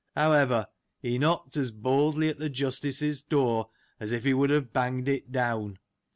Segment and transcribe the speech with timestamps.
[0.15, 0.65] However,
[0.99, 3.69] he knocked as boldly at the Justice's door,
[3.99, 5.77] as if he would have banged it down.